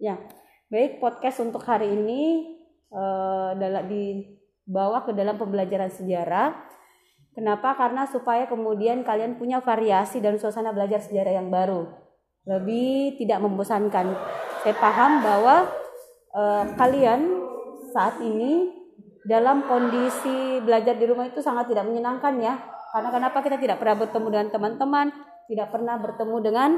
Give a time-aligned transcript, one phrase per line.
[0.00, 0.16] Ya,
[0.72, 2.56] baik podcast untuk hari ini
[2.88, 3.52] uh,
[3.84, 6.56] dibawa ke dalam pembelajaran sejarah.
[7.36, 7.76] Kenapa?
[7.76, 11.84] Karena supaya kemudian kalian punya variasi dan suasana belajar sejarah yang baru,
[12.48, 14.16] lebih tidak membosankan.
[14.64, 15.68] Saya paham bahwa
[16.32, 17.20] uh, kalian
[17.92, 18.72] saat ini
[19.28, 22.56] dalam kondisi belajar di rumah itu sangat tidak menyenangkan ya.
[22.96, 25.06] Karena kenapa kita tidak pernah bertemu dengan teman-teman,
[25.44, 26.70] tidak pernah bertemu dengan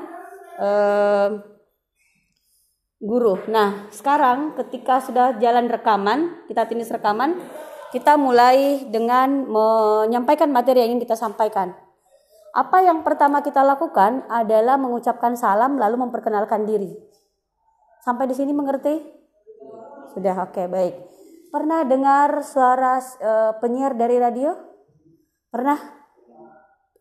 [0.58, 1.61] uh,
[3.02, 3.34] guru.
[3.50, 7.34] Nah, sekarang ketika sudah jalan rekaman, kita tulis rekaman,
[7.90, 11.74] kita mulai dengan menyampaikan materi yang ingin kita sampaikan.
[12.54, 16.94] Apa yang pertama kita lakukan adalah mengucapkan salam lalu memperkenalkan diri.
[18.06, 19.02] Sampai di sini mengerti?
[20.14, 20.94] Sudah, oke, okay, baik.
[21.52, 24.52] Pernah dengar suara uh, penyiar dari radio?
[25.52, 26.01] Pernah?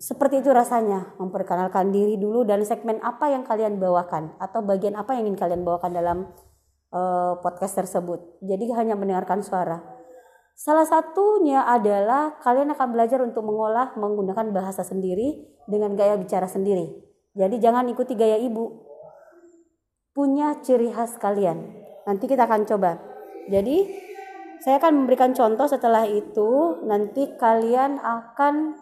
[0.01, 5.13] Seperti itu rasanya memperkenalkan diri dulu dan segmen apa yang kalian bawakan atau bagian apa
[5.13, 6.17] yang ingin kalian bawakan dalam
[6.89, 8.41] uh, podcast tersebut.
[8.41, 9.77] Jadi hanya mendengarkan suara.
[10.57, 16.98] Salah satunya adalah kalian akan belajar untuk mengolah menggunakan bahasa sendiri dengan gaya bicara sendiri.
[17.37, 18.89] Jadi jangan ikuti gaya ibu.
[20.17, 21.77] Punya ciri khas kalian.
[22.09, 22.98] Nanti kita akan coba.
[23.54, 23.85] Jadi
[24.65, 28.80] saya akan memberikan contoh setelah itu nanti kalian akan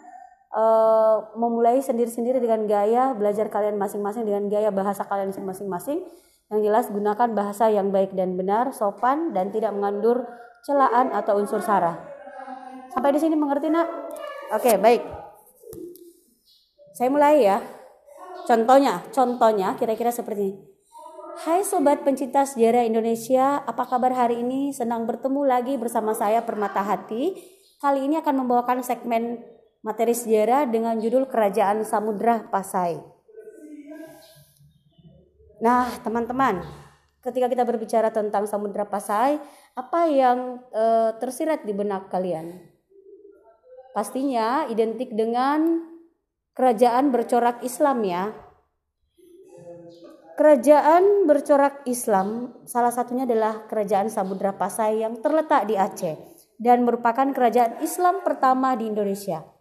[0.54, 6.06] uh, memulai sendiri-sendiri dengan gaya belajar kalian masing-masing dengan gaya bahasa kalian masing-masing
[6.50, 10.26] yang jelas gunakan bahasa yang baik dan benar, sopan dan tidak mengandur
[10.66, 12.02] celaan atau unsur sara.
[12.90, 13.86] Sampai di sini mengerti nak?
[14.58, 15.06] Oke, baik.
[16.98, 17.62] Saya mulai ya.
[18.50, 20.58] Contohnya, contohnya kira-kira seperti ini.
[21.40, 24.76] Hai sobat pencinta sejarah Indonesia, apa kabar hari ini?
[24.76, 27.38] Senang bertemu lagi bersama saya Permata Hati.
[27.80, 29.40] Kali ini akan membawakan segmen
[29.80, 33.00] materi sejarah dengan judul Kerajaan Samudra Pasai.
[35.60, 36.64] Nah, teman-teman,
[37.24, 39.40] ketika kita berbicara tentang Samudra Pasai,
[39.76, 42.60] apa yang e, tersirat di benak kalian?
[43.92, 45.84] Pastinya identik dengan
[46.56, 48.32] kerajaan bercorak Islam ya.
[50.40, 56.16] Kerajaan bercorak Islam salah satunya adalah kerajaan Samudra Pasai yang terletak di Aceh
[56.56, 59.59] dan merupakan kerajaan Islam pertama di Indonesia.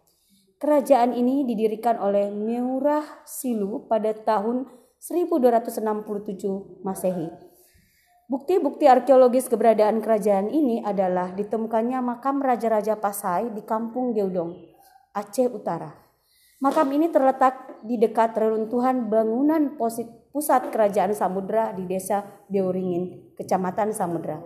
[0.59, 4.67] Kerajaan ini didirikan oleh Meurah Silu pada tahun
[4.99, 7.31] 1267 Masehi.
[8.27, 14.51] Bukti-bukti arkeologis keberadaan kerajaan ini adalah ditemukannya makam Raja-Raja Pasai di Kampung Geudong,
[15.15, 15.95] Aceh Utara.
[16.59, 19.79] Makam ini terletak di dekat reruntuhan bangunan
[20.35, 24.43] pusat kerajaan Samudra di desa Beuringin, Kecamatan Samudra.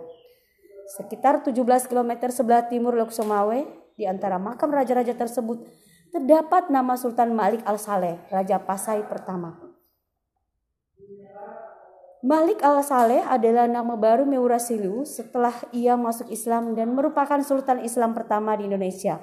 [0.94, 5.66] Sekitar 17 km sebelah timur Lok Somawe, di antara makam raja-raja tersebut
[6.14, 9.58] terdapat nama Sultan Malik Al-Saleh, Raja Pasai pertama.
[12.22, 18.54] Malik Al-Saleh adalah nama baru Meurasilu setelah ia masuk Islam dan merupakan Sultan Islam pertama
[18.54, 19.18] di Indonesia.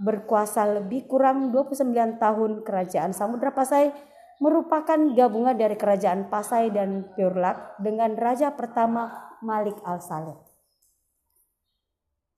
[0.00, 3.92] Berkuasa lebih kurang 29 tahun kerajaan Samudra Pasai
[4.40, 10.34] merupakan gabungan dari kerajaan Pasai dan Piurlak dengan raja pertama Malik Al-Saleh.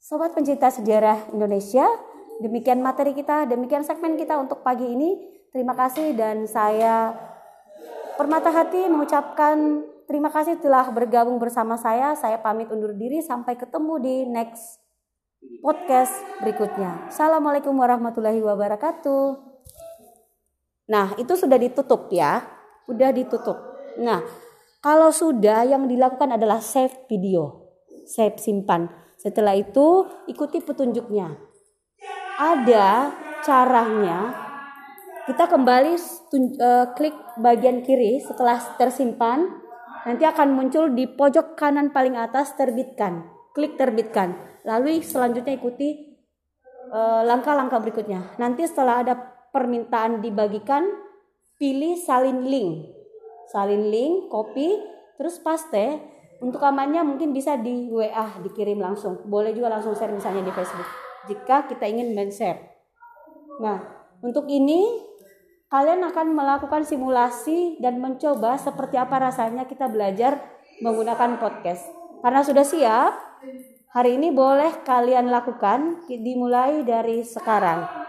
[0.02, 1.88] Sobat pencinta sejarah Indonesia,
[2.42, 5.14] Demikian materi kita, demikian segmen kita untuk pagi ini.
[5.54, 7.14] Terima kasih dan saya
[8.14, 12.14] Permata Hati mengucapkan terima kasih telah bergabung bersama saya.
[12.14, 14.78] Saya pamit undur diri sampai ketemu di next
[15.58, 17.10] podcast berikutnya.
[17.10, 19.26] Assalamualaikum warahmatullahi wabarakatuh.
[20.94, 22.46] Nah, itu sudah ditutup ya.
[22.86, 23.58] Udah ditutup.
[23.98, 24.22] Nah,
[24.78, 27.66] kalau sudah yang dilakukan adalah save video.
[28.06, 28.94] Save simpan.
[29.18, 31.53] Setelah itu ikuti petunjuknya
[32.38, 33.14] ada
[33.44, 34.34] caranya.
[35.24, 39.64] Kita kembali uh, klik bagian kiri setelah tersimpan.
[40.04, 43.24] Nanti akan muncul di pojok kanan paling atas terbitkan.
[43.56, 44.36] Klik terbitkan.
[44.68, 46.12] Lalu selanjutnya ikuti
[46.92, 48.36] eh, langkah-langkah uh, berikutnya.
[48.36, 49.16] Nanti setelah ada
[49.48, 50.84] permintaan dibagikan
[51.56, 52.84] pilih salin link.
[53.48, 54.76] Salin link copy
[55.16, 56.04] terus paste.
[56.44, 59.24] Untuk amannya mungkin bisa di WA dikirim langsung.
[59.24, 62.74] Boleh juga langsung share misalnya di Facebook jika kita ingin men-share.
[63.60, 63.80] Nah,
[64.20, 65.04] untuk ini
[65.70, 70.38] kalian akan melakukan simulasi dan mencoba seperti apa rasanya kita belajar
[70.82, 71.86] menggunakan podcast.
[72.22, 73.12] Karena sudah siap,
[73.92, 78.03] hari ini boleh kalian lakukan dimulai dari sekarang.